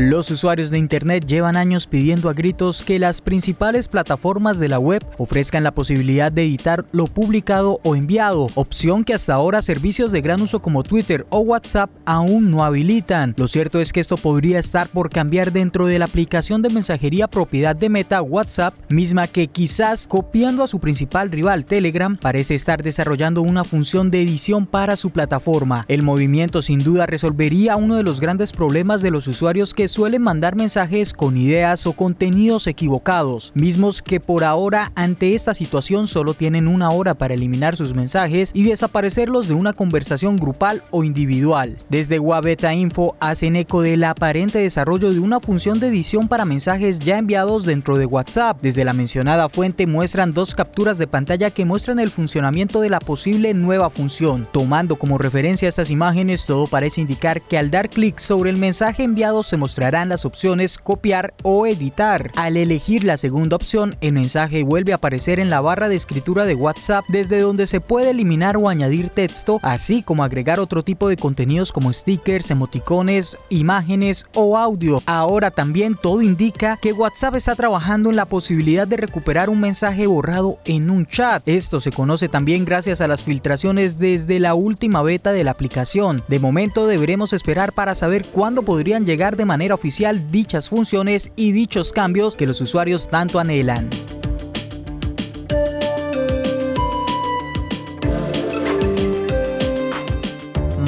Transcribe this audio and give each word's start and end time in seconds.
Los 0.00 0.30
usuarios 0.30 0.70
de 0.70 0.78
Internet 0.78 1.26
llevan 1.26 1.56
años 1.56 1.88
pidiendo 1.88 2.30
a 2.30 2.32
gritos 2.32 2.84
que 2.84 3.00
las 3.00 3.20
principales 3.20 3.88
plataformas 3.88 4.60
de 4.60 4.68
la 4.68 4.78
web 4.78 5.04
ofrezcan 5.18 5.64
la 5.64 5.74
posibilidad 5.74 6.30
de 6.30 6.44
editar 6.44 6.84
lo 6.92 7.08
publicado 7.08 7.80
o 7.82 7.96
enviado, 7.96 8.46
opción 8.54 9.02
que 9.02 9.12
hasta 9.12 9.34
ahora 9.34 9.60
servicios 9.60 10.12
de 10.12 10.20
gran 10.20 10.40
uso 10.40 10.62
como 10.62 10.84
Twitter 10.84 11.26
o 11.30 11.40
WhatsApp 11.40 11.90
aún 12.04 12.48
no 12.48 12.62
habilitan. 12.62 13.34
Lo 13.36 13.48
cierto 13.48 13.80
es 13.80 13.92
que 13.92 13.98
esto 13.98 14.16
podría 14.16 14.60
estar 14.60 14.86
por 14.86 15.10
cambiar 15.10 15.50
dentro 15.50 15.88
de 15.88 15.98
la 15.98 16.04
aplicación 16.04 16.62
de 16.62 16.70
mensajería 16.70 17.26
propiedad 17.26 17.74
de 17.74 17.88
Meta 17.88 18.22
WhatsApp, 18.22 18.74
misma 18.90 19.26
que 19.26 19.48
quizás 19.48 20.06
copiando 20.06 20.62
a 20.62 20.68
su 20.68 20.78
principal 20.78 21.28
rival 21.28 21.64
Telegram 21.64 22.16
parece 22.16 22.54
estar 22.54 22.84
desarrollando 22.84 23.42
una 23.42 23.64
función 23.64 24.12
de 24.12 24.22
edición 24.22 24.64
para 24.64 24.94
su 24.94 25.10
plataforma. 25.10 25.86
El 25.88 26.04
movimiento 26.04 26.62
sin 26.62 26.78
duda 26.78 27.06
resolvería 27.06 27.74
uno 27.74 27.96
de 27.96 28.04
los 28.04 28.20
grandes 28.20 28.52
problemas 28.52 29.02
de 29.02 29.10
los 29.10 29.26
usuarios 29.26 29.74
que 29.74 29.87
suelen 29.88 30.22
mandar 30.22 30.54
mensajes 30.54 31.12
con 31.12 31.36
ideas 31.36 31.86
o 31.86 31.94
contenidos 31.94 32.66
equivocados, 32.66 33.52
mismos 33.54 34.02
que 34.02 34.20
por 34.20 34.44
ahora 34.44 34.92
ante 34.94 35.34
esta 35.34 35.54
situación 35.54 36.06
solo 36.06 36.34
tienen 36.34 36.68
una 36.68 36.90
hora 36.90 37.14
para 37.14 37.34
eliminar 37.34 37.76
sus 37.76 37.94
mensajes 37.94 38.52
y 38.54 38.64
desaparecerlos 38.64 39.48
de 39.48 39.54
una 39.54 39.72
conversación 39.72 40.36
grupal 40.36 40.84
o 40.90 41.04
individual. 41.04 41.78
Desde 41.88 42.18
Wabeta 42.18 42.74
Info 42.74 43.16
hacen 43.18 43.56
eco 43.56 43.82
del 43.82 44.04
aparente 44.04 44.58
desarrollo 44.58 45.10
de 45.12 45.20
una 45.20 45.40
función 45.40 45.80
de 45.80 45.88
edición 45.88 46.28
para 46.28 46.44
mensajes 46.44 46.98
ya 46.98 47.18
enviados 47.18 47.64
dentro 47.64 47.96
de 47.96 48.06
WhatsApp. 48.06 48.60
Desde 48.60 48.84
la 48.84 48.92
mencionada 48.92 49.48
fuente 49.48 49.86
muestran 49.86 50.32
dos 50.32 50.54
capturas 50.54 50.98
de 50.98 51.06
pantalla 51.06 51.50
que 51.50 51.64
muestran 51.64 51.98
el 51.98 52.10
funcionamiento 52.10 52.80
de 52.80 52.90
la 52.90 53.00
posible 53.00 53.54
nueva 53.54 53.90
función. 53.90 54.46
Tomando 54.52 54.96
como 54.96 55.18
referencia 55.18 55.68
estas 55.68 55.90
imágenes, 55.90 56.44
todo 56.46 56.66
parece 56.66 57.00
indicar 57.00 57.40
que 57.40 57.58
al 57.58 57.70
dar 57.70 57.88
clic 57.88 58.18
sobre 58.18 58.50
el 58.50 58.56
mensaje 58.56 59.02
enviado 59.02 59.42
se 59.42 59.56
mostrará 59.56 59.77
mostrarán 59.78 60.08
las 60.08 60.24
opciones 60.24 60.76
copiar 60.76 61.34
o 61.44 61.64
editar. 61.64 62.32
Al 62.34 62.56
elegir 62.56 63.04
la 63.04 63.16
segunda 63.16 63.54
opción, 63.54 63.94
el 64.00 64.12
mensaje 64.12 64.64
vuelve 64.64 64.90
a 64.90 64.96
aparecer 64.96 65.38
en 65.38 65.50
la 65.50 65.60
barra 65.60 65.88
de 65.88 65.94
escritura 65.94 66.46
de 66.46 66.56
WhatsApp 66.56 67.04
desde 67.06 67.38
donde 67.38 67.68
se 67.68 67.80
puede 67.80 68.10
eliminar 68.10 68.56
o 68.56 68.68
añadir 68.68 69.08
texto, 69.08 69.60
así 69.62 70.02
como 70.02 70.24
agregar 70.24 70.58
otro 70.58 70.82
tipo 70.82 71.08
de 71.08 71.16
contenidos 71.16 71.70
como 71.70 71.92
stickers, 71.92 72.50
emoticones, 72.50 73.38
imágenes 73.50 74.26
o 74.34 74.58
audio. 74.58 75.00
Ahora 75.06 75.52
también 75.52 75.94
todo 75.94 76.22
indica 76.22 76.76
que 76.82 76.92
WhatsApp 76.92 77.36
está 77.36 77.54
trabajando 77.54 78.10
en 78.10 78.16
la 78.16 78.24
posibilidad 78.24 78.88
de 78.88 78.96
recuperar 78.96 79.48
un 79.48 79.60
mensaje 79.60 80.08
borrado 80.08 80.58
en 80.64 80.90
un 80.90 81.06
chat. 81.06 81.46
Esto 81.46 81.78
se 81.78 81.92
conoce 81.92 82.28
también 82.28 82.64
gracias 82.64 83.00
a 83.00 83.06
las 83.06 83.22
filtraciones 83.22 84.00
desde 84.00 84.40
la 84.40 84.54
última 84.54 85.02
beta 85.02 85.30
de 85.30 85.44
la 85.44 85.52
aplicación. 85.52 86.24
De 86.26 86.40
momento 86.40 86.88
deberemos 86.88 87.32
esperar 87.32 87.72
para 87.72 87.94
saber 87.94 88.26
cuándo 88.26 88.64
podrían 88.64 89.06
llegar 89.06 89.36
de 89.36 89.44
manera 89.44 89.57
oficial 89.74 90.30
dichas 90.30 90.68
funciones 90.68 91.32
y 91.36 91.52
dichos 91.52 91.92
cambios 91.92 92.34
que 92.34 92.46
los 92.46 92.60
usuarios 92.60 93.08
tanto 93.08 93.38
anhelan. 93.38 93.88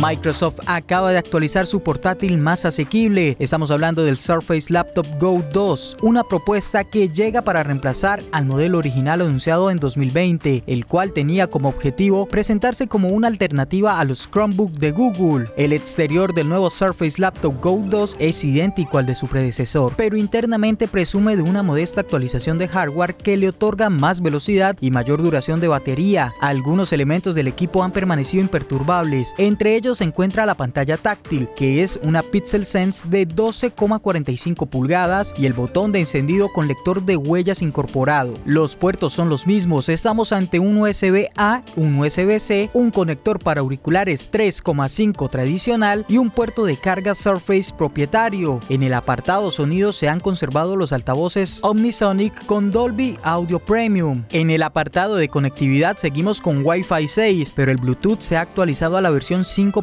Microsoft 0.01 0.61
acaba 0.67 1.11
de 1.11 1.19
actualizar 1.19 1.67
su 1.67 1.81
portátil 1.81 2.39
más 2.39 2.65
asequible. 2.65 3.37
Estamos 3.39 3.71
hablando 3.71 4.03
del 4.03 4.17
Surface 4.17 4.73
Laptop 4.73 5.07
Go 5.21 5.43
2, 5.53 5.99
una 6.01 6.25
propuesta 6.25 6.85
que 6.85 7.11
llega 7.11 7.43
para 7.43 7.63
reemplazar 7.63 8.23
al 8.33 8.47
modelo 8.47 8.79
original 8.79 9.21
anunciado 9.21 9.71
en 9.71 9.77
2020, 9.77 10.65
el 10.67 10.87
cual 10.87 11.13
tenía 11.13 11.49
como 11.49 11.69
objetivo 11.69 12.25
presentarse 12.27 12.87
como 12.87 13.09
una 13.09 13.29
alternativa 13.29 14.01
a 14.01 14.05
los 14.05 14.27
Chromebook 14.31 14.73
de 14.73 14.91
Google. 14.93 15.49
El 15.59 15.75
exterior 15.75 16.33
del 16.33 16.49
nuevo 16.49 16.71
Surface 16.71 17.21
Laptop 17.21 17.63
Go 17.63 17.83
2 17.85 18.17
es 18.19 18.43
idéntico 18.43 18.97
al 18.97 19.07
de 19.07 19.15
su 19.15 19.27
predecesor, 19.27 19.93
pero 19.97 20.17
internamente 20.17 20.89
presume 20.89 21.37
de 21.37 21.43
una 21.43 21.63
modesta 21.63 22.01
actualización 22.01 22.57
de 22.57 22.69
hardware 22.69 23.17
que 23.17 23.37
le 23.37 23.51
otorga 23.51 23.91
más 23.91 24.23
velocidad 24.23 24.77
y 24.81 24.91
mayor 24.91 25.23
duración 25.23 25.61
de 25.61 25.69
batería. 25.69 26.33
Algunos 26.41 26.95
elementos 26.95 27.35
del 27.35 27.49
equipo 27.49 27.85
han 27.85 27.93
permanecido 27.93 28.43
imperturbables, 28.43 29.35
entre 29.37 29.77
ellos 29.77 29.90
se 29.95 30.05
encuentra 30.05 30.47
la 30.47 30.55
pantalla 30.55 30.97
táctil, 30.97 31.49
que 31.57 31.83
es 31.83 31.99
una 32.03 32.23
Pixel 32.23 32.65
Sense 32.65 33.09
de 33.09 33.27
12,45 33.27 34.69
pulgadas 34.69 35.35
y 35.37 35.47
el 35.47 35.53
botón 35.53 35.93
de 35.93 36.01
encendido 36.01 36.49
con 36.53 36.69
lector 36.69 37.03
de 37.03 37.17
huellas 37.17 37.63
incorporado. 37.63 38.35
Los 38.45 38.77
puertos 38.77 39.13
son 39.13 39.29
los 39.29 39.47
mismos, 39.47 39.89
estamos 39.89 40.33
ante 40.33 40.59
un 40.59 40.77
USB 40.77 41.29
A, 41.37 41.63
un 41.77 41.99
USB 41.99 42.39
C, 42.39 42.71
un 42.73 42.91
conector 42.91 43.39
para 43.39 43.61
auriculares 43.61 44.31
3,5 44.31 45.31
tradicional 45.31 46.05
y 46.09 46.19
un 46.19 46.31
puerto 46.31 46.65
de 46.65 46.77
carga 46.77 47.15
Surface 47.15 47.73
propietario. 47.77 48.61
En 48.69 48.83
el 48.83 48.95
apartado 48.95 49.51
sonido 49.51 49.93
se 49.93 50.09
han 50.09 50.21
conservado 50.21 50.77
los 50.77 50.93
altavoces 50.93 51.61
Omnisonic 51.63 52.47
con 52.47 52.71
Dolby 52.71 53.19
Audio 53.23 53.59
Premium. 53.59 54.25
En 54.31 54.51
el 54.51 54.63
apartado 54.63 55.17
de 55.17 55.29
conectividad 55.29 55.97
seguimos 55.97 56.41
con 56.41 56.65
Wi-Fi 56.65 57.07
6, 57.07 57.53
pero 57.55 57.71
el 57.71 57.79
Bluetooth 57.79 58.21
se 58.21 58.37
ha 58.37 58.43
actualizado 58.43 58.97
a 58.97 59.01
la 59.01 59.11
versión 59.11 59.45
5 59.45 59.80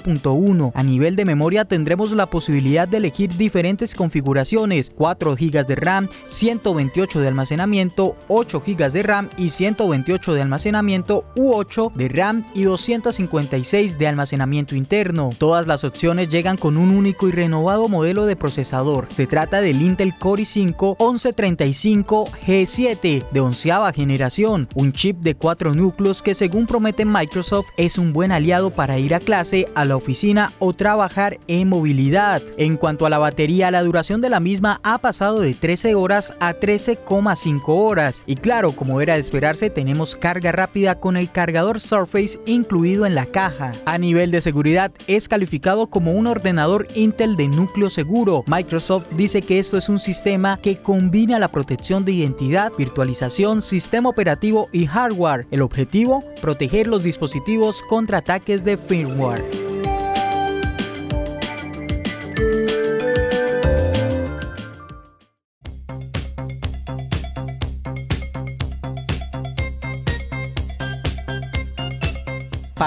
a 0.74 0.84
nivel 0.84 1.16
de 1.16 1.26
memoria 1.26 1.66
tendremos 1.66 2.12
la 2.12 2.28
posibilidad 2.28 2.88
de 2.88 2.98
elegir 2.98 3.36
diferentes 3.36 3.96
configuraciones, 3.96 4.92
4 4.96 5.36
GB 5.36 5.66
de 5.66 5.76
RAM, 5.76 6.10
128 6.28 7.20
de 7.20 7.28
almacenamiento, 7.28 8.16
8 8.28 8.64
GB 8.66 8.92
de 8.92 9.04
RAM 9.04 9.30
y 9.38 9.50
128 9.50 10.34
de 10.34 10.42
almacenamiento 10.42 11.26
u 11.36 11.54
8 11.54 11.92
de 11.96 12.08
RAM 12.10 12.46
y 12.54 12.64
256 12.64 13.98
de 13.98 14.08
almacenamiento 14.08 14.76
interno. 14.76 15.32
Todas 15.38 15.68
las 15.68 15.84
opciones 15.84 16.30
llegan 16.30 16.58
con 16.58 16.78
un 16.78 16.92
único 16.92 17.28
y 17.28 17.32
renovado 17.32 17.88
modelo 17.88 18.26
de 18.26 18.36
procesador. 18.36 19.08
Se 19.10 19.26
trata 19.28 19.62
del 19.62 19.82
Intel 19.82 20.14
Core 20.18 20.44
i5 20.44 20.98
1135 21.00 22.30
G7 22.46 23.24
de 23.32 23.40
onceava 23.40 23.92
generación, 23.94 24.68
un 24.76 24.94
chip 24.94 25.18
de 25.18 25.36
4 25.36 25.74
núcleos 25.74 26.22
que 26.22 26.34
según 26.34 26.68
promete 26.68 27.06
Microsoft 27.06 27.70
es 27.78 27.98
un 27.98 28.14
buen 28.14 28.32
aliado 28.32 28.70
para 28.70 29.00
ir 29.00 29.16
a 29.16 29.20
clase 29.20 29.68
a 29.76 29.86
la 29.88 29.96
oficina 29.96 30.54
o 30.60 30.74
trabajar 30.74 31.40
en 31.48 31.70
movilidad. 31.70 32.42
En 32.58 32.78
cuanto 32.78 33.06
a 33.06 33.10
la 33.10 33.18
batería, 33.18 33.72
la 33.72 33.84
duración 33.84 34.22
de 34.22 34.30
la 34.30 34.40
misma 34.40 34.80
ha 34.84 34.98
pasado 35.00 35.40
de 35.40 35.54
13 35.54 35.96
horas 35.96 36.36
a 36.40 36.54
13,5 36.54 37.62
horas. 37.68 38.24
Y 38.26 38.36
claro, 38.36 38.74
como 38.74 39.02
era 39.02 39.16
de 39.16 39.20
esperarse, 39.20 39.70
tenemos 39.70 40.16
carga 40.16 40.52
rápida 40.52 41.00
con 41.00 41.18
el 41.18 41.32
cargador 41.32 41.80
Surface 41.80 42.40
incluido 42.46 43.06
en 43.06 43.16
la 43.16 43.26
caja. 43.26 43.72
A 43.86 43.98
nivel 43.98 44.32
de 44.32 44.42
seguridad, 44.42 44.92
es 45.08 45.28
calificado 45.28 45.88
como 45.88 46.14
un 46.14 46.28
ordenador 46.28 46.88
Intel 46.96 47.36
de 47.36 47.48
núcleo 47.48 47.90
seguro. 47.90 48.44
Microsoft 48.48 49.08
dice 49.16 49.42
que 49.42 49.60
esto 49.60 49.78
es 49.78 49.90
un 49.90 50.00
sistema 50.00 50.58
que 50.62 50.78
combina 50.78 51.40
la 51.40 51.48
protección 51.48 52.06
de 52.06 52.12
identidad, 52.12 52.72
virtualización, 52.78 53.62
sistema 53.62 54.10
operativo 54.10 54.70
y 54.72 54.86
hardware. 54.86 55.48
El 55.52 55.62
objetivo, 55.62 56.24
proteger 56.42 56.88
los 56.88 57.04
dispositivos 57.04 57.82
contra 57.84 58.20
ataques 58.20 58.64
de 58.64 58.78
firmware. 58.78 59.77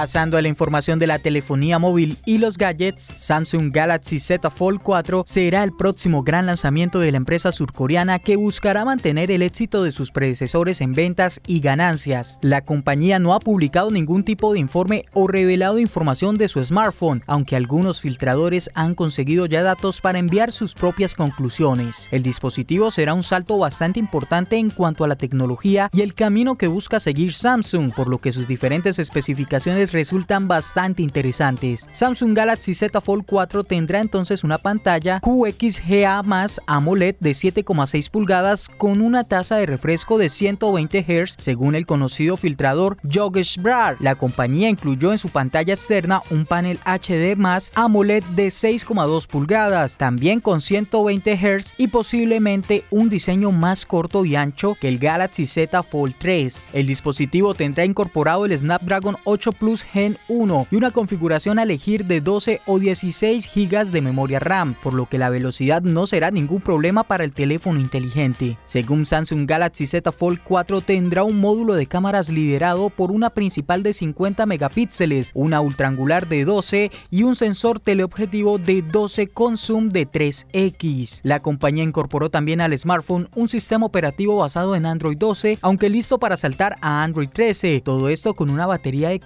Pasando 0.00 0.38
a 0.38 0.42
la 0.42 0.48
información 0.48 0.98
de 0.98 1.06
la 1.06 1.18
telefonía 1.18 1.78
móvil 1.78 2.16
y 2.24 2.38
los 2.38 2.56
gadgets, 2.56 3.12
Samsung 3.18 3.70
Galaxy 3.70 4.18
Z 4.18 4.48
Fold 4.48 4.80
4 4.82 5.24
será 5.26 5.62
el 5.62 5.72
próximo 5.72 6.22
gran 6.22 6.46
lanzamiento 6.46 7.00
de 7.00 7.10
la 7.10 7.18
empresa 7.18 7.52
surcoreana 7.52 8.18
que 8.18 8.36
buscará 8.36 8.86
mantener 8.86 9.30
el 9.30 9.42
éxito 9.42 9.82
de 9.82 9.92
sus 9.92 10.10
predecesores 10.10 10.80
en 10.80 10.94
ventas 10.94 11.42
y 11.46 11.60
ganancias. 11.60 12.38
La 12.40 12.62
compañía 12.64 13.18
no 13.18 13.34
ha 13.34 13.40
publicado 13.40 13.90
ningún 13.90 14.24
tipo 14.24 14.54
de 14.54 14.60
informe 14.60 15.04
o 15.12 15.26
revelado 15.26 15.78
información 15.78 16.38
de 16.38 16.48
su 16.48 16.64
smartphone, 16.64 17.22
aunque 17.26 17.56
algunos 17.56 18.00
filtradores 18.00 18.70
han 18.72 18.94
conseguido 18.94 19.44
ya 19.44 19.62
datos 19.62 20.00
para 20.00 20.18
enviar 20.18 20.50
sus 20.50 20.72
propias 20.72 21.14
conclusiones. 21.14 22.08
El 22.10 22.22
dispositivo 22.22 22.90
será 22.90 23.12
un 23.12 23.22
salto 23.22 23.58
bastante 23.58 24.00
importante 24.00 24.56
en 24.56 24.70
cuanto 24.70 25.04
a 25.04 25.08
la 25.08 25.16
tecnología 25.16 25.90
y 25.92 26.00
el 26.00 26.14
camino 26.14 26.56
que 26.56 26.68
busca 26.68 27.00
seguir 27.00 27.34
Samsung, 27.34 27.92
por 27.94 28.08
lo 28.08 28.16
que 28.16 28.32
sus 28.32 28.48
diferentes 28.48 28.98
especificaciones 28.98 29.89
resultan 29.92 30.48
bastante 30.48 31.02
interesantes. 31.02 31.88
Samsung 31.92 32.34
Galaxy 32.34 32.74
Z 32.74 33.00
Fold 33.00 33.24
4 33.26 33.64
tendrá 33.64 34.00
entonces 34.00 34.44
una 34.44 34.58
pantalla 34.58 35.20
QXGA 35.20 36.22
AMOLED 36.66 37.16
de 37.20 37.30
7,6 37.30 38.10
pulgadas 38.10 38.68
con 38.68 39.00
una 39.00 39.24
tasa 39.24 39.56
de 39.56 39.66
refresco 39.66 40.18
de 40.18 40.28
120 40.28 41.02
Hz 41.02 41.36
según 41.38 41.74
el 41.74 41.86
conocido 41.86 42.36
filtrador 42.36 42.96
Yogesh 43.02 43.60
Brar. 43.60 43.96
La 44.00 44.14
compañía 44.14 44.68
incluyó 44.68 45.12
en 45.12 45.18
su 45.18 45.28
pantalla 45.28 45.74
externa 45.74 46.22
un 46.30 46.46
panel 46.46 46.78
HD 46.84 47.36
AMOLED 47.74 48.24
de 48.24 48.48
6,2 48.48 49.26
pulgadas, 49.26 49.96
también 49.96 50.40
con 50.40 50.60
120 50.60 51.36
Hz 51.36 51.74
y 51.76 51.88
posiblemente 51.88 52.84
un 52.90 53.08
diseño 53.08 53.52
más 53.52 53.86
corto 53.86 54.24
y 54.24 54.36
ancho 54.36 54.76
que 54.80 54.88
el 54.88 54.98
Galaxy 54.98 55.46
Z 55.46 55.82
Fold 55.82 56.14
3. 56.18 56.70
El 56.72 56.86
dispositivo 56.86 57.54
tendrá 57.54 57.84
incorporado 57.84 58.44
el 58.44 58.56
Snapdragon 58.56 59.16
8 59.24 59.52
Plus 59.52 59.79
Gen 59.82 60.18
1 60.28 60.66
y 60.70 60.76
una 60.76 60.90
configuración 60.90 61.58
a 61.58 61.62
elegir 61.62 62.04
de 62.04 62.20
12 62.20 62.60
o 62.66 62.78
16 62.78 63.50
GB 63.54 63.90
de 63.90 64.00
memoria 64.00 64.38
RAM, 64.38 64.74
por 64.82 64.94
lo 64.94 65.06
que 65.06 65.18
la 65.18 65.30
velocidad 65.30 65.82
no 65.82 66.06
será 66.06 66.30
ningún 66.30 66.60
problema 66.60 67.04
para 67.04 67.24
el 67.24 67.32
teléfono 67.32 67.80
inteligente. 67.80 68.58
Según 68.64 69.06
Samsung 69.06 69.46
Galaxy 69.46 69.86
Z 69.86 70.12
Fold 70.12 70.40
4 70.44 70.80
tendrá 70.80 71.24
un 71.24 71.40
módulo 71.40 71.74
de 71.74 71.86
cámaras 71.86 72.30
liderado 72.30 72.90
por 72.90 73.10
una 73.10 73.30
principal 73.30 73.82
de 73.82 73.92
50 73.92 74.46
megapíxeles, 74.46 75.30
una 75.34 75.60
ultraangular 75.60 76.28
de 76.28 76.44
12 76.44 76.90
y 77.10 77.22
un 77.22 77.36
sensor 77.36 77.80
teleobjetivo 77.80 78.58
de 78.58 78.82
12 78.82 79.28
con 79.28 79.56
zoom 79.56 79.88
de 79.88 80.08
3x. 80.08 81.20
La 81.22 81.40
compañía 81.40 81.84
incorporó 81.84 82.30
también 82.30 82.60
al 82.60 82.76
smartphone 82.76 83.28
un 83.34 83.48
sistema 83.48 83.86
operativo 83.86 84.36
basado 84.36 84.74
en 84.76 84.86
Android 84.86 85.16
12, 85.16 85.58
aunque 85.62 85.90
listo 85.90 86.18
para 86.18 86.36
saltar 86.36 86.76
a 86.80 87.02
Android 87.02 87.28
13. 87.32 87.80
Todo 87.84 88.08
esto 88.08 88.34
con 88.34 88.50
una 88.50 88.66
batería 88.66 89.08
de 89.08 89.20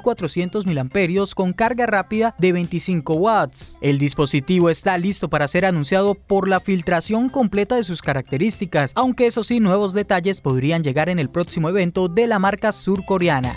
4400 0.00 0.66
mAh 0.66 1.34
con 1.34 1.52
carga 1.52 1.86
rápida 1.86 2.34
de 2.38 2.52
25 2.52 3.14
watts. 3.14 3.78
El 3.80 3.98
dispositivo 3.98 4.70
está 4.70 4.96
listo 4.98 5.28
para 5.28 5.48
ser 5.48 5.64
anunciado 5.64 6.14
por 6.14 6.48
la 6.48 6.60
filtración 6.60 7.28
completa 7.28 7.76
de 7.76 7.82
sus 7.82 8.02
características, 8.02 8.92
aunque 8.94 9.26
eso 9.26 9.44
sí, 9.44 9.60
nuevos 9.60 9.92
detalles 9.92 10.40
podrían 10.40 10.82
llegar 10.82 11.08
en 11.08 11.18
el 11.18 11.28
próximo 11.28 11.68
evento 11.68 12.08
de 12.08 12.26
la 12.26 12.38
marca 12.38 12.72
surcoreana. 12.72 13.52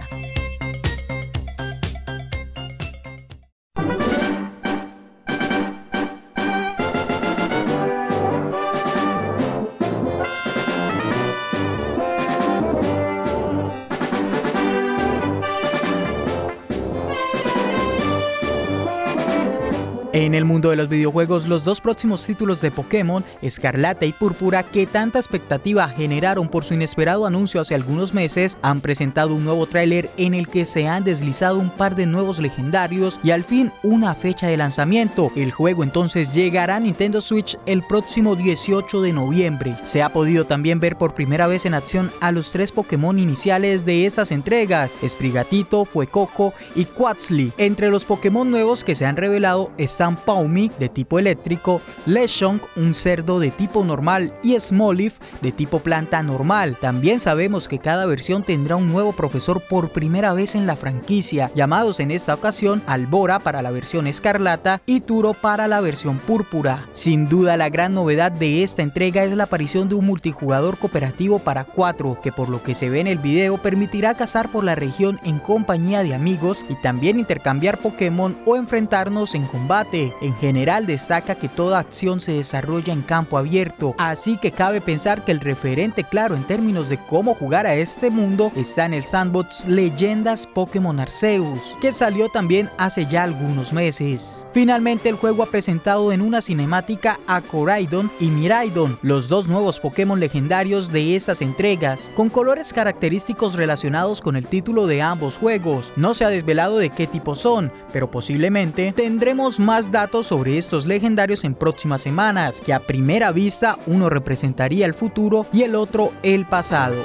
En 20.16 20.34
el 20.34 20.46
mundo 20.46 20.70
de 20.70 20.78
los 20.78 20.88
videojuegos, 20.88 21.46
los 21.46 21.66
dos 21.66 21.82
próximos 21.82 22.26
títulos 22.26 22.62
de 22.62 22.72
Pokémon, 22.72 23.22
Escarlata 23.42 24.06
y 24.06 24.14
Púrpura, 24.14 24.64
que 24.64 24.86
tanta 24.86 25.20
expectativa 25.20 25.90
generaron 25.90 26.48
por 26.48 26.64
su 26.64 26.74
inesperado 26.74 27.26
anuncio 27.26 27.60
hace 27.60 27.76
algunos 27.76 28.14
meses, 28.14 28.58
han 28.62 28.80
presentado 28.80 29.36
un 29.36 29.44
nuevo 29.44 29.68
tráiler 29.68 30.10
en 30.16 30.34
el 30.34 30.48
que 30.48 30.64
se 30.64 30.88
han 30.88 31.04
deslizado 31.04 31.60
un 31.60 31.70
par 31.70 31.98
de 31.98 32.06
nuevos 32.06 32.40
legendarios 32.40 33.20
y 33.24 33.32
al 33.32 33.44
fin 33.44 33.74
una 33.84 34.16
fecha 34.16 34.48
de 34.48 34.56
lanzamiento. 34.56 35.34
El 35.36 35.52
juego 35.52 35.84
entonces 35.84 36.32
llegará 36.32 36.78
a 36.78 36.80
Nintendo 36.80 37.20
Switch 37.20 37.58
el 37.66 37.84
próximo 37.84 38.38
18 38.38 39.02
de 39.02 39.12
noviembre. 39.12 39.76
Se 39.84 40.02
ha 40.02 40.14
podido 40.14 40.46
también 40.46 40.80
ver 40.80 40.96
por 40.96 41.14
primera 41.14 41.46
vez 41.48 41.66
en 41.66 41.74
acción 41.74 42.10
a 42.22 42.32
los 42.32 42.54
tres 42.54 42.72
Pokémon 42.72 43.20
iniciales 43.20 43.84
de 43.84 44.06
estas 44.06 44.32
entregas, 44.32 44.98
Sprigatito, 45.06 45.84
Fuecoco 45.84 46.54
y 46.74 46.86
Quaxly. 46.86 47.52
Entre 47.58 47.90
los 47.90 48.06
Pokémon 48.06 48.50
nuevos 48.50 48.86
que 48.86 48.96
se 48.96 49.06
han 49.06 49.18
revelado 49.18 49.72
están 49.78 50.05
Paumi 50.14 50.70
de 50.78 50.90
tipo 50.90 51.18
eléctrico, 51.18 51.82
Lechonk 52.06 52.62
un 52.76 52.94
cerdo 52.94 53.40
de 53.40 53.50
tipo 53.50 53.84
normal 53.84 54.34
y 54.44 54.60
Smoliv 54.60 55.14
de 55.42 55.52
tipo 55.52 55.80
planta 55.80 56.22
normal. 56.22 56.78
También 56.80 57.20
sabemos 57.20 57.68
que 57.68 57.80
cada 57.80 58.06
versión 58.06 58.44
tendrá 58.44 58.76
un 58.76 58.92
nuevo 58.92 59.14
profesor 59.14 59.62
por 59.62 59.90
primera 59.90 60.34
vez 60.34 60.54
en 60.54 60.68
la 60.68 60.76
franquicia, 60.76 61.52
llamados 61.56 62.00
en 62.00 62.12
esta 62.12 62.34
ocasión 62.34 62.84
Albora 62.86 63.40
para 63.40 63.62
la 63.62 63.72
versión 63.72 64.06
escarlata 64.06 64.82
y 64.86 65.02
Turo 65.02 65.34
para 65.34 65.68
la 65.68 65.82
versión 65.82 66.20
púrpura. 66.20 66.88
Sin 66.94 67.28
duda 67.28 67.58
la 67.58 67.70
gran 67.70 67.94
novedad 67.94 68.32
de 68.32 68.62
esta 68.62 68.84
entrega 68.84 69.24
es 69.24 69.36
la 69.36 69.46
aparición 69.46 69.90
de 69.90 69.96
un 69.96 70.06
multijugador 70.06 70.78
cooperativo 70.78 71.40
para 71.40 71.64
4, 71.64 72.20
que 72.22 72.32
por 72.32 72.50
lo 72.50 72.62
que 72.62 72.76
se 72.76 72.90
ve 72.90 73.00
en 73.00 73.08
el 73.08 73.18
video 73.18 73.58
permitirá 73.58 74.16
cazar 74.16 74.52
por 74.52 74.64
la 74.64 74.76
región 74.76 75.20
en 75.24 75.40
compañía 75.40 76.04
de 76.04 76.14
amigos 76.14 76.66
y 76.70 76.76
también 76.76 77.20
intercambiar 77.20 77.78
Pokémon 77.78 78.38
o 78.46 78.56
enfrentarnos 78.56 79.36
en 79.36 79.46
combate 79.46 79.95
en 79.96 80.36
general 80.36 80.86
destaca 80.86 81.36
que 81.36 81.48
toda 81.48 81.80
acción 81.80 82.20
se 82.20 82.34
desarrolla 82.34 82.94
en 82.94 83.02
campo 83.02 83.38
abierto, 83.38 83.96
así 83.98 84.38
que 84.38 84.52
cabe 84.52 84.82
pensar 84.82 85.24
que 85.24 85.32
el 85.32 85.40
referente 85.40 86.04
claro 86.04 86.36
en 86.36 86.44
términos 86.44 86.90
de 86.90 86.98
cómo 86.98 87.34
jugar 87.34 87.66
a 87.66 87.76
este 87.76 88.10
mundo 88.10 88.52
está 88.56 88.86
en 88.86 88.96
el 88.96 89.04
sandbox 89.04 89.66
Leyendas 89.66 90.48
Pokémon 90.48 91.00
Arceus, 91.00 91.76
que 91.82 91.92
salió 91.92 92.30
también 92.30 92.70
hace 92.78 93.06
ya 93.06 93.24
algunos 93.24 93.74
meses. 93.74 94.48
Finalmente 94.52 95.10
el 95.10 95.16
juego 95.16 95.44
ha 95.44 95.48
presentado 95.48 96.12
en 96.12 96.22
una 96.22 96.42
cinemática 96.42 97.20
a 97.28 97.42
Coraidon 97.42 98.12
y 98.20 98.28
Miraidon, 98.28 99.00
los 99.02 99.30
dos 99.30 99.48
nuevos 99.48 99.80
Pokémon 99.80 100.20
legendarios 100.20 100.92
de 100.92 101.16
estas 101.16 101.42
entregas, 101.42 102.12
con 102.16 102.30
colores 102.30 102.74
característicos 102.74 103.56
relacionados 103.56 104.22
con 104.22 104.36
el 104.36 104.48
título 104.48 104.88
de 104.88 105.02
ambos 105.02 105.38
juegos. 105.38 105.94
No 105.96 106.14
se 106.14 106.26
ha 106.26 106.30
desvelado 106.30 106.78
de 106.78 106.90
qué 106.90 107.08
tipo 107.08 107.36
son, 107.36 107.72
pero 107.94 108.12
posiblemente 108.12 108.94
tendremos 108.96 109.60
datos 109.92 110.28
sobre 110.28 110.58
estos 110.58 110.86
legendarios 110.86 111.44
en 111.44 111.56
próximas 111.56 112.02
semanas, 112.02 112.62
que 112.62 112.74
a 112.74 112.80
primera 112.80 113.32
vista 113.32 113.78
uno 113.88 114.10
representaría 114.10 114.86
el 114.86 114.94
futuro 114.94 115.46
y 115.52 115.64
el 115.64 115.76
otro 115.76 116.12
el 116.24 116.46
pasado. 116.46 116.96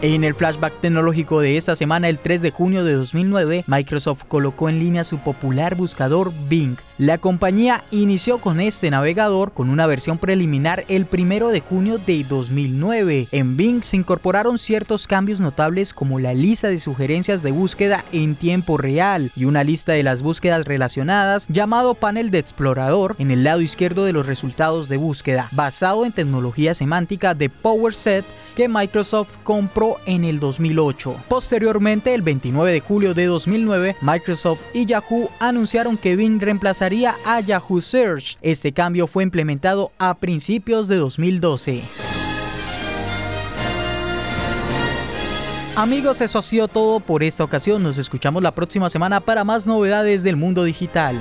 En 0.00 0.22
el 0.22 0.34
flashback 0.34 0.80
tecnológico 0.80 1.40
de 1.40 1.56
esta 1.56 1.74
semana, 1.74 2.08
el 2.08 2.20
3 2.20 2.40
de 2.40 2.52
junio 2.52 2.84
de 2.84 2.92
2009, 2.92 3.64
Microsoft 3.66 4.26
colocó 4.28 4.68
en 4.68 4.78
línea 4.78 5.02
su 5.02 5.18
popular 5.18 5.74
buscador 5.74 6.32
Bing. 6.48 6.76
La 6.98 7.18
compañía 7.18 7.82
inició 7.90 8.38
con 8.38 8.60
este 8.60 8.90
navegador 8.90 9.52
con 9.52 9.70
una 9.70 9.86
versión 9.86 10.18
preliminar 10.18 10.84
el 10.88 11.06
1 11.12 11.48
de 11.48 11.60
junio 11.60 11.98
de 11.98 12.22
2009. 12.22 13.26
En 13.32 13.56
Bing 13.56 13.82
se 13.82 13.96
incorporaron 13.96 14.58
ciertos 14.58 15.08
cambios 15.08 15.40
notables 15.40 15.92
como 15.92 16.20
la 16.20 16.32
lista 16.32 16.68
de 16.68 16.78
sugerencias 16.78 17.42
de 17.42 17.50
búsqueda 17.50 18.04
en 18.12 18.36
tiempo 18.36 18.76
real 18.76 19.32
y 19.34 19.46
una 19.46 19.64
lista 19.64 19.92
de 19.92 20.04
las 20.04 20.22
búsquedas 20.22 20.64
relacionadas 20.64 21.46
llamado 21.48 21.94
panel 21.94 22.30
de 22.30 22.38
explorador 22.38 23.16
en 23.18 23.32
el 23.32 23.42
lado 23.42 23.60
izquierdo 23.62 24.04
de 24.04 24.12
los 24.12 24.26
resultados 24.26 24.88
de 24.88 24.96
búsqueda, 24.96 25.48
basado 25.50 26.04
en 26.04 26.12
tecnología 26.12 26.74
semántica 26.74 27.34
de 27.34 27.48
PowerSet 27.48 28.24
que 28.58 28.66
Microsoft 28.66 29.36
compró 29.44 29.98
en 30.04 30.24
el 30.24 30.40
2008. 30.40 31.14
Posteriormente, 31.28 32.12
el 32.12 32.22
29 32.22 32.72
de 32.72 32.80
julio 32.80 33.14
de 33.14 33.26
2009, 33.26 33.94
Microsoft 34.02 34.58
y 34.74 34.84
Yahoo 34.84 35.30
anunciaron 35.38 35.96
que 35.96 36.16
Bing 36.16 36.40
reemplazaría 36.40 37.14
a 37.24 37.38
Yahoo 37.38 37.80
Search. 37.80 38.36
Este 38.42 38.72
cambio 38.72 39.06
fue 39.06 39.22
implementado 39.22 39.92
a 39.96 40.14
principios 40.14 40.88
de 40.88 40.96
2012. 40.96 41.82
Amigos, 45.76 46.20
eso 46.20 46.40
ha 46.40 46.42
sido 46.42 46.66
todo 46.66 46.98
por 46.98 47.22
esta 47.22 47.44
ocasión. 47.44 47.84
Nos 47.84 47.96
escuchamos 47.96 48.42
la 48.42 48.50
próxima 48.50 48.88
semana 48.88 49.20
para 49.20 49.44
más 49.44 49.68
novedades 49.68 50.24
del 50.24 50.34
mundo 50.34 50.64
digital. 50.64 51.16